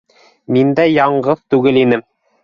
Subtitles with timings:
[0.55, 2.03] Мин дә яңғыҙ түгел инем